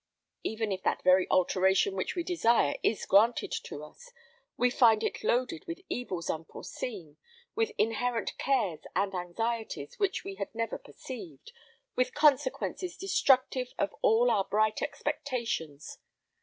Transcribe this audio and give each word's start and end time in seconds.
Even 0.43 0.71
if 0.71 0.81
that 0.81 1.03
very 1.03 1.27
alteration 1.29 1.95
which 1.95 2.15
we 2.15 2.23
desire 2.23 2.73
is 2.81 3.05
granted 3.05 3.51
to 3.51 3.83
us, 3.83 4.09
we 4.57 4.71
find 4.71 5.03
it 5.03 5.23
loaded 5.23 5.63
with 5.67 5.81
evils 5.89 6.27
unforeseen, 6.27 7.17
with 7.53 7.71
inherent 7.77 8.35
cares 8.39 8.79
and 8.95 9.13
anxieties 9.13 9.99
which 9.99 10.23
we 10.23 10.37
had 10.37 10.49
never 10.55 10.79
perceived, 10.79 11.51
with 11.95 12.15
consequences 12.15 12.97
destructive 12.97 13.73
of 13.77 13.93
all 14.01 14.31
our 14.31 14.45
bright 14.45 14.81
expectations. 14.81 15.99